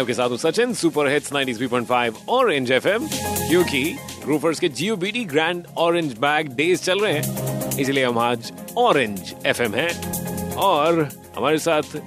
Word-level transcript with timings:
आपके 0.00 0.14
साथ 0.14 0.28
हूँ 0.28 0.36
Sachin 0.38 0.72
super 0.74 1.08
hits 1.08 1.32
93.5 1.32 2.14
orange 2.28 2.70
FM 2.72 3.06
क्योंकि 3.08 3.82
रूफर्स 4.26 4.60
के 4.60 4.68
जियो 4.68 4.96
BD 4.96 5.24
grand 5.24 5.66
orange 5.78 6.12
bag 6.18 6.48
days 6.56 6.82
चल 6.82 7.00
रहे 7.00 7.12
हैं, 7.12 7.78
इसलिए 7.78 8.04
हम 8.04 8.18
आज 8.18 8.52
ऑरेंज 8.78 9.34
एफएम 9.46 9.74
हैं। 9.74 10.54
और 10.56 11.08
हमारे 11.36 11.58
साथ 11.58 12.00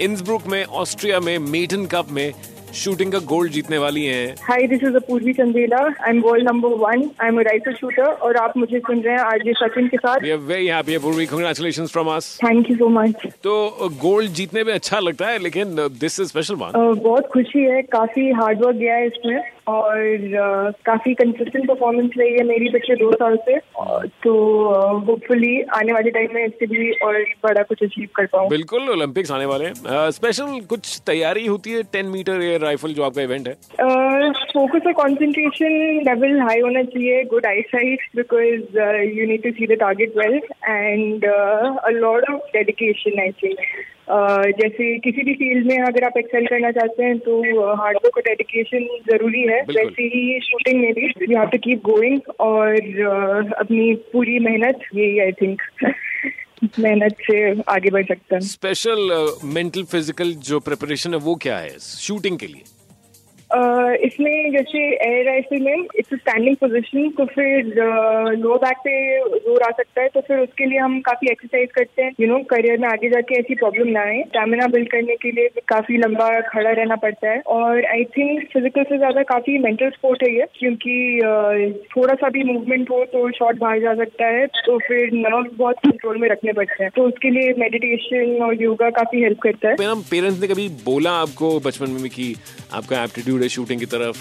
इंसब्रुक 0.00 0.46
में 0.46 0.64
ऑस्ट्रिया 0.64 1.20
में 1.20 1.38
मेटन 1.38 1.86
कप 1.86 2.10
में 2.10 2.32
शूटिंग 2.74 3.12
का 3.12 3.18
गोल्ड 3.26 3.52
जीतने 3.52 3.78
वाली 3.78 4.04
हैं। 4.04 4.34
Hi 4.42 4.66
this 4.66 4.82
is 4.82 4.96
Apurvi 4.96 5.32
Chandela 5.32 5.76
I 5.76 6.10
am 6.10 6.20
gold 6.22 6.48
number 6.48 6.74
one 6.78 7.08
I 7.22 7.28
am 7.28 7.40
rifle 7.40 7.74
shooter 7.74 8.02
और 8.02 8.36
आप 8.36 8.56
मुझे 8.56 8.78
सुन 8.80 9.00
रहे 9.00 9.14
हैं 9.14 9.22
आज 9.22 9.48
सचिन 9.58 9.88
के 9.88 9.96
साथ। 9.96 10.24
Very 10.46 10.66
happy 10.66 10.94
Apurvi 10.94 11.26
congratulations 11.26 11.92
from 11.92 12.14
us 12.14 12.36
thank 12.44 12.70
you 12.70 12.76
so 12.76 12.88
much 13.00 13.26
तो 13.44 13.88
गोल्ड 14.02 14.30
जीतने 14.32 14.64
में 14.64 14.72
अच्छा 14.74 14.98
लगता 15.00 15.28
है 15.28 15.38
लेकिन 15.38 15.76
दिस 16.00 16.20
इज़ 16.20 16.28
स्पेशल 16.28 16.54
वन 16.54 16.72
बहुत 17.02 17.26
खुशी 17.32 17.64
है. 17.64 17.82
काफ़ी 17.92 18.30
हार्ड 18.32 18.64
वर्क 18.64 18.76
गया 18.76 18.94
है 18.94 19.06
इसमें। 19.06 19.38
और 19.68 20.74
काफ़ी 20.86 21.14
कंसिस्टेंट 21.14 21.66
परफॉर्मेंस 21.68 22.10
रही 22.18 22.32
है 22.32 22.44
मेरी 22.44 22.68
पिछले 22.68 22.96
दो 22.96 23.10
साल 23.12 23.36
से। 23.46 23.58
तो 24.24 24.34
होपफुली 25.00 25.60
आने 25.74 25.92
वाले 25.92 26.10
टाइम 26.10 26.34
में 26.34 26.44
इससे 26.46 26.66
भी 26.66 26.90
और 27.04 27.22
बड़ा 27.44 27.62
कुछ 27.62 27.82
अचीव 27.82 28.08
कर 28.16 28.26
पाऊँ। 28.26 28.48
बिल्कुल 28.48 28.90
ओलंपिक्स 28.90 29.30
आने 29.30 29.44
वाले 29.44 29.64
हैं। 29.64 30.10
स्पेशल 30.10 30.60
कुछ 30.68 31.00
तैयारी 31.06 31.46
होती 31.46 31.72
है 31.72 31.82
टेन 31.92 32.06
मीटर 32.06 32.42
एयर 32.42 32.60
राइफल 32.60 32.92
जो 32.92 33.02
आपका 33.02 33.22
इवेंट 33.22 33.48
है? 33.48 33.54
फोकस 34.52 34.86
और 34.86 34.92
कंसंट्रेशन 34.92 36.00
लेवल 36.08 36.40
हाई 36.40 36.60
होना 36.60 36.82
चाहिए 36.82 37.24
good 37.24 37.46
eyesight 37.60 37.98
because 38.16 38.78
you 39.18 39.26
need 39.26 39.42
to 39.42 39.50
see 39.50 39.66
the 39.66 39.78
target 39.80 40.16
well 40.16 40.40
and 40.68 41.24
a 41.24 41.90
lot 41.90 42.30
of 42.30 42.40
dedication 42.52 43.20
I 43.20 43.30
think 43.42 43.58
जैसे 44.10 44.98
किसी 44.98 45.22
भी 45.22 45.32
फ़ील्ड 45.34 45.66
में 45.66 45.78
अगर 45.78 46.04
आप 46.04 46.12
एक्सेल 46.18 46.46
करना 46.46 46.70
चाहते 46.70 47.04
हैं 47.04 47.18
तो 47.18 47.40
हार्डवर्क 47.74 48.16
और 48.16 48.22
डेडिकेशन 48.22 48.86
ज़रूरी 49.10 49.42
है. 49.42 49.60
वैसे 49.62 50.02
ही 50.02 50.40
शूटिंग 50.40 50.80
में 50.80 50.92
भी 50.92 51.06
you 51.06 51.38
have 51.38 51.48
to 51.48 51.58
keep 51.58 51.82
going 51.84 52.20
और 52.40 52.76
uh, 52.76 53.52
अपनी 53.52 53.94
पूरी 54.12 54.38
मेहनत 54.38 54.78
यही 54.94 55.18
आई 55.18 55.32
थिंक 55.32 55.62
मेहनत 56.78 57.16
से 57.20 57.60
आगे 57.68 57.90
बढ़ 57.90 58.04
सकता 58.04 58.34
है। 58.34 58.40
स्पेशल 58.40 59.28
मेंटल 59.44 59.82
फ़िज़िकल 59.82 60.32
जो 60.50 60.60
प्रिपरेशन 60.60 61.14
है 61.14 61.20
वो 61.20 61.34
क्या 61.34 61.58
है? 61.58 61.78
शूटिंग 61.78 62.38
के 62.38 62.46
लिए। 62.46 62.62
इसमें 63.50 64.52
जैसे 64.52 64.78
एयर 64.78 65.24
राइफल 65.26 65.60
में 65.62 65.84
इट्स 65.98 66.14
स्टैंडिंग 66.14 66.56
पोजीशन 66.56 67.08
तो 67.18 67.24
फिर 67.26 67.66
लो 68.38 68.56
बैक 68.64 68.76
पे 68.84 68.94
ज़ोर 69.38 69.62
आ 69.62 69.70
सकता 69.70 70.02
है 70.02 70.08
तो 70.14 70.20
फिर 70.20 70.38
उसके 70.38 70.66
लिए 70.66 70.78
हम 70.78 70.98
काफ़ी 71.00 71.30
एक्सरसाइज 71.30 71.68
करते 71.74 72.02
हैं। 72.02 72.12
यू 72.20 72.28
नो 72.28 72.38
करियर 72.50 72.78
में 72.80 72.88
आगे 72.88 73.10
जाके 73.10 73.38
ऐसी 73.38 73.54
प्रॉब्लम 73.56 73.88
ना 73.90 74.00
आए। 74.02 74.22
स्टेमिना 74.22 74.66
बिल्ड 74.68 74.90
करने 74.90 75.16
के 75.16 75.30
लिए 75.32 75.48
काफ़ी 75.68 75.98
लंबा 75.98 76.28
खड़ा 76.48 76.70
रहना 76.70 76.96
पड़ता 76.96 77.30
है। 77.30 77.40
और 77.48 77.84
आई 77.86 78.04
थिंक 78.16 78.42
फ़िज़िकल 78.52 78.84
से 78.84 78.98
ज़्यादा 78.98 79.22
काफ़ी 79.24 79.58
मेंटल 79.58 79.90
स्पोर्ट 79.90 80.22
है 80.22 80.32
ये, 80.34 80.46
क्योंकि 80.58 81.76
थोड़ा 81.96 82.14
सा 82.14 82.28
भी 82.28 82.42
मूवमेंट 82.44 82.90
हो 82.90 83.04
तो 83.12 83.30
शॉर्ट 83.38 83.58
बाहर 83.58 83.80
जा 83.80 83.94
सकता 83.94 84.26
है 84.28 84.46
तो 84.58 84.78
फिर 84.88 85.12
नर्व 85.14 85.48
बहुत 85.56 85.78
कंट्रोल 85.86 86.18
में 86.20 86.28
रखने 86.28 86.52
पड़ते 86.52 86.82
हैं। 86.82 86.90
तो 86.96 87.06
उसके 87.08 87.30
लिए 87.30 87.54
मेडिटेशन 87.58 88.42
और 88.44 88.62
योगा 88.62 88.90
काफ़ी 88.98 89.22
हेल्प 89.22 89.38
करता 89.42 89.68
है। 89.68 89.94
पेरेंट्स 90.10 90.40
ने 90.40 90.48
कभी 90.48 90.68
बोला 90.84 91.10
आपको 91.20 91.58
बचपन 91.60 91.90
में 92.02 92.10
कि 92.10 92.34
आपका 92.74 93.02
एप्टीट्यूड 93.04 93.35
है 93.42 93.48
शूटिंग 93.48 93.80
की 93.80 93.86
तरफ़? 93.86 94.16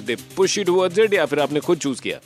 दे 0.00 0.16
पुश 0.36 0.58
इट 0.58 0.68
इट 0.98 1.14
या 1.14 1.26
फिर 1.26 1.38
आपने 1.38 1.60
खुद 1.60 1.78
चूज़ 1.78 2.02
किया? 2.02 2.16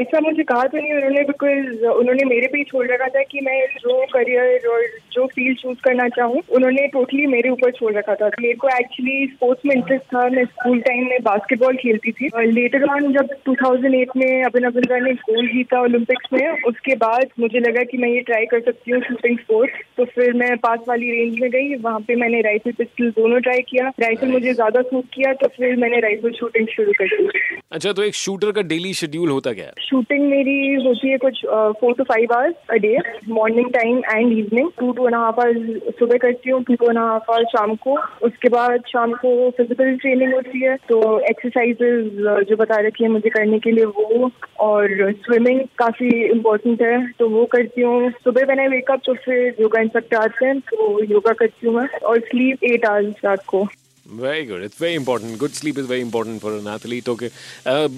ऐसा 0.00 0.20
मुझे 0.20 0.42
कहा 0.42 0.62
तो 0.62 0.78
नहीं 0.78 0.94
उन्होंने 0.94 1.22
बिकॉज़ 1.22 1.86
उन्होंने 1.86 2.24
मेरे 2.24 2.46
पे 2.46 2.58
ही 2.58 2.64
छोड़ 2.64 2.86
रखा 2.86 3.06
था 3.06 3.22
कि 3.22 3.40
मैं 3.40 3.66
जो 3.66 4.06
करियर 4.06 4.66
और 4.66 4.82
जो 5.18 5.26
फ़ील्ड 5.34 5.58
चूज़ 5.58 5.78
करना 5.84 6.08
चाहूँ 6.16 6.42
उन्होंने 6.56 6.86
टोटली 6.88 7.26
मेरे 7.28 7.50
ऊपर 7.50 7.70
छोड़ 7.78 7.92
रखा 7.94 8.14
था। 8.14 8.26
मेरे 8.40 8.54
को 8.62 8.68
एक्चुअली 8.70 9.26
स्पोर्ट्स 9.28 9.66
में 9.66 9.74
इंटरेस्ट 9.74 10.04
था। 10.06 10.26
मैं 10.30 10.44
स्कूल 10.46 10.80
टाइम 10.82 11.08
में 11.08 11.22
बास्केटबॉल 11.22 11.76
खेलती 11.76 12.12
थी। 12.12 12.28
और 12.30 12.44
लेटर 12.48 12.84
ऑन 12.88 13.12
जब 13.12 13.34
2008 13.48 14.16
में 14.16 14.44
अभिनव 14.44 14.72
बिंद्रा 14.72 14.98
ने 14.98 15.12
गोल्ड 15.22 15.50
जीता 15.52 15.80
ओलंपिक्स 15.82 16.32
में 16.32 16.62
उसके 16.68 16.94
बाद 16.98 17.30
मुझे 17.40 17.60
लगा 17.60 17.82
कि 17.90 17.98
मैं 17.98 18.08
ये 18.08 18.20
ट्राई 18.28 18.46
कर 18.52 18.60
सकती 18.60 18.92
हूँ 18.92 19.00
शूटिंग 19.02 19.38
स्पोर्ट्स 19.38 19.80
तो 19.96 20.04
फिर 20.14 20.32
मैं 20.34 20.56
पास 20.58 20.84
वाली 20.88 21.10
रेंज 21.12 21.40
में 21.40 21.50
गई। 21.50 21.74
वहाँ 21.78 22.00
पे 22.08 22.16
मैंने 22.16 22.40
राइफल 22.42 22.72
पिस्टल 22.78 23.10
दोनों 23.18 23.40
ट्राई 23.40 23.62
किया। 23.68 23.88
राइफल 24.00 24.32
मुझे 24.32 24.52
ज़्यादा 24.52 24.82
सूट 24.84 25.04
किया 25.14 25.32
तो 25.42 25.48
फिर 25.56 25.76
मैंने 25.76 26.00
राइफल 26.00 26.32
शूटिंग 26.38 26.68
शुरू 26.68 26.92
कर 27.00 27.16
दी। 27.16 27.56
अच्छा 27.72 27.92
तो 27.92 28.02
एक 28.02 28.14
शूटर 28.16 28.52
का 28.52 28.62
डेली 28.68 28.92
शेड्यूल 28.94 29.30
होता 29.30 29.52
क्या 29.52 29.70
शूटिंग 29.80 30.28
मेरी 30.28 30.56
होती 30.84 31.08
है 31.08 31.18
कुछ 31.18 31.44
four 31.80 31.94
to 31.94 32.04
five 32.04 32.32
hours 32.34 32.70
a 32.70 32.76
day 32.84 32.96
morning 33.30 33.70
time 33.72 33.98
and 33.98 34.32
evening 34.32 34.70
two 34.78 34.92
two 34.92 35.07
and 35.08 35.14
half 35.14 35.40
hours 35.40 35.96
सुबह 35.98 36.18
करती 36.22 36.50
हूँ 36.50 36.62
टू 36.64 36.74
एंड 36.82 36.98
हाफ़ 36.98 37.30
आवर्स 37.32 37.48
शाम 37.52 37.74
को 37.84 37.96
उसके 38.26 38.48
बाद 38.48 38.82
शाम 38.88 39.12
को 39.22 39.30
फ़िज़िकल 39.58 39.96
ट्रेनिंग 39.96 40.34
होती 40.34 40.60
है 40.64 40.76
तो 40.88 40.98
एक्सरसाइजेज 41.30 42.46
जो 42.48 42.56
बता 42.56 42.80
रखी 42.86 43.04
है 43.04 43.10
मुझे 43.10 43.30
करने 43.30 43.58
के 43.58 43.72
लिए 43.72 43.84
वो 43.98 44.30
और 44.60 45.12
स्विमिंग 45.24 45.60
काफ़ी 45.78 46.08
इम्पोर्टेंट 46.26 46.82
है 46.82 46.96
तो 47.18 47.28
वो 47.30 47.44
करती 47.52 47.82
हूँ 47.82 48.10
सुबह 48.24 48.46
मैंने 48.48 48.68
वेकअप 48.68 49.02
तो 49.06 49.14
फिर 49.24 49.56
योगा 49.60 49.80
इंस्ट्रक्टर 49.80 50.16
आते 50.18 50.46
हैं 50.46 50.58
तो 50.70 51.04
योगा 51.12 51.32
करती 51.42 51.66
हूँ 51.66 51.76
मैं 51.76 51.88
और 52.00 52.20
स्लीप 52.30 52.64
एट 52.72 52.86
आवर्स 52.86 53.24
रात 53.24 53.44
को 53.48 53.66
Very 54.06 54.46
good. 54.46 54.62
It's 54.62 54.78
very 54.78 54.94
important. 54.94 55.38
Good 55.38 55.54
sleep 55.54 55.76
is 55.76 55.86
very 55.86 56.00
important 56.00 56.40
for 56.40 56.52
an 56.52 56.66
athlete. 56.66 57.08
Okay. 57.08 57.30
Uh, 57.66 57.88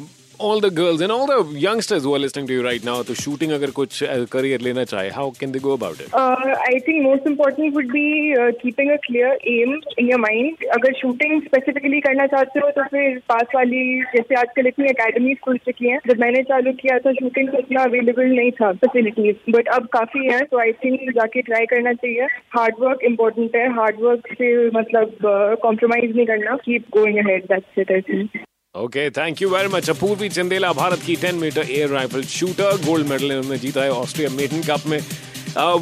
all 0.40 0.60
the 0.60 0.70
girls 0.70 1.00
and 1.00 1.12
all 1.12 1.26
the 1.26 1.38
youngsters 1.60 2.02
who 2.02 2.14
are 2.14 2.18
listening 2.18 2.46
to 2.46 2.54
you 2.54 2.64
right 2.64 2.84
now 2.84 2.96
to 3.02 3.14
shooting 3.14 3.52
agar 3.56 3.70
kuch 3.78 3.98
career 4.34 4.58
lena 4.66 4.84
chahe 4.92 5.08
how 5.18 5.26
can 5.40 5.52
they 5.56 5.62
go 5.66 5.72
about 5.78 6.00
it 6.04 6.16
uh, 6.20 6.54
i 6.66 6.78
think 6.86 7.02
most 7.06 7.26
important 7.32 7.78
would 7.78 7.90
be 7.96 8.06
uh, 8.42 8.50
keeping 8.62 8.92
a 8.96 8.98
clear 9.06 9.32
aim 9.54 9.76
in 9.96 10.10
your 10.12 10.20
mind 10.26 10.66
agar 10.78 10.94
shooting 11.02 11.36
specifically 11.48 12.00
करना 12.02 12.26
चाहते 12.26 12.60
हो 12.60 12.70
तो 12.76 12.84
फिर 12.90 13.18
पास 13.28 13.54
वाली 13.54 13.82
जैसे 14.14 14.34
आजकल 14.40 14.66
इतनी 14.66 14.88
academy 14.88 15.34
खुल 15.44 15.56
चुकी 15.66 15.88
हैं 15.88 15.98
जब 16.08 16.20
मैंने 16.20 16.42
चालू 16.50 16.72
किया 16.80 16.98
था 17.06 17.12
शूटिंग 17.20 17.48
तो 17.48 17.58
इतना 17.58 17.82
अवेलेबल 17.90 18.34
नहीं 18.36 18.50
था 18.60 18.72
फैसिलिटीज़ 18.84 19.50
बट 19.56 19.68
अब 19.76 19.86
काफ़ी 19.98 20.26
है 20.26 20.40
तो 20.50 20.58
आई 20.60 20.72
थिंक 20.84 21.10
जाके 21.16 21.42
ट्राई 21.50 21.66
करना 21.74 21.92
चाहिए 22.02 22.28
हार्ड 22.58 22.84
वर्क 22.84 23.04
इम्पोर्टेंट 23.12 23.56
है 23.56 23.68
हार्ड 23.80 24.00
वर्क 24.04 24.32
से 24.38 24.52
मतलब 24.78 25.16
कॉम्प्रोमाइज 25.62 26.16
नहीं 26.16 26.26
करना 26.26 26.56
keep 26.64 26.86
going 26.98 27.18
ahead 27.26 27.44
that's 27.52 27.78
it 27.78 27.92
I 27.92 28.00
think 28.12 28.40
okay 28.74 29.08
thank 29.10 29.40
you 29.42 29.48
very 29.50 29.68
much 29.68 29.88
Apurvi 29.90 30.28
Chandela, 30.28 30.72
Bharat 30.72 31.00
की 31.06 31.14
10 31.16 31.34
metre 31.34 31.70
air 31.70 31.88
rifle 31.88 32.22
shooter 32.24 32.76
gold 32.84 33.06
medal 33.06 33.32
इन्होंने 33.32 33.56
जीता 33.58 33.82
है 33.82 33.90
ऑस्ट्रिया 33.92 34.30
मेटन 34.30 34.62
कप 34.68 34.86
में। 34.86 34.98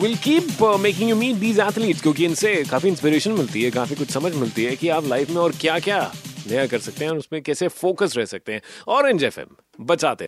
Will 0.03 0.15
keep 0.16 0.62
making 0.81 1.10
you 1.10 1.16
meet 1.16 1.37
these 1.37 1.59
athletes 1.60 2.00
क्योंकि 2.03 2.25
इनसे 2.25 2.54
काफ़ी 2.71 2.88
inspiration 2.88 3.32
मिलती 3.32 3.62
है, 3.62 3.71
काफ़ी 3.71 3.97
कुछ 3.97 4.10
समझ 4.10 4.34
मिलती 4.34 4.65
है 4.65 4.75
कि 4.76 4.88
आप 4.88 5.06
लाइफ 5.09 5.31
में 5.31 5.37
और 5.37 5.53
क्या 5.60 5.78
क्या 5.78 6.00
नया 6.50 6.66
कर 6.66 6.78
सकते 6.78 7.04
हैं 7.04 7.10
और 7.12 7.19
उसमें 7.19 7.43
कैसे 7.43 7.69
फोकस 7.69 8.16
रह 8.16 8.25
सकते 8.25 8.53
हैं। 8.53 8.62
और 8.88 9.09
एन 9.10 9.47
बचाते 9.81 10.25